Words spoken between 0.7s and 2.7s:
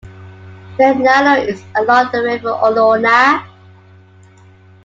Legnano is along the River